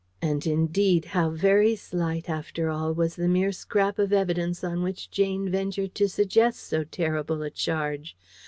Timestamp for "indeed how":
0.47-1.29